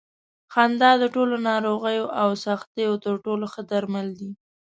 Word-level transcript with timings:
خندا 0.53 0.91
د 1.01 1.03
ټولو 1.15 1.35
ناروغیو 1.49 2.05
او 2.21 2.29
سختیو 2.45 2.93
تر 3.05 3.13
ټولو 3.25 3.45
ښه 3.53 3.61
درمل 3.71 4.07
دي. 4.19 4.31